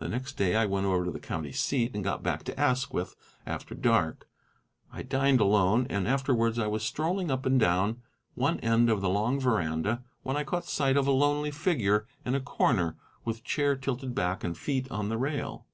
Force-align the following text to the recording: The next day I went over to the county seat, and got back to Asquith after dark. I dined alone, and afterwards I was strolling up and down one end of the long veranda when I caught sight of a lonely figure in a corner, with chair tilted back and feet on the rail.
The 0.00 0.08
next 0.10 0.34
day 0.36 0.54
I 0.54 0.66
went 0.66 0.84
over 0.84 1.06
to 1.06 1.10
the 1.10 1.18
county 1.18 1.50
seat, 1.50 1.92
and 1.94 2.04
got 2.04 2.22
back 2.22 2.44
to 2.44 2.60
Asquith 2.60 3.16
after 3.46 3.74
dark. 3.74 4.28
I 4.92 5.00
dined 5.02 5.40
alone, 5.40 5.86
and 5.88 6.06
afterwards 6.06 6.58
I 6.58 6.66
was 6.66 6.82
strolling 6.84 7.30
up 7.30 7.46
and 7.46 7.58
down 7.58 8.02
one 8.34 8.60
end 8.60 8.90
of 8.90 9.00
the 9.00 9.08
long 9.08 9.40
veranda 9.40 10.04
when 10.24 10.36
I 10.36 10.44
caught 10.44 10.66
sight 10.66 10.98
of 10.98 11.06
a 11.06 11.10
lonely 11.10 11.50
figure 11.50 12.06
in 12.26 12.34
a 12.34 12.40
corner, 12.42 12.98
with 13.24 13.44
chair 13.44 13.76
tilted 13.76 14.14
back 14.14 14.44
and 14.44 14.58
feet 14.58 14.90
on 14.90 15.08
the 15.08 15.16
rail. 15.16 15.64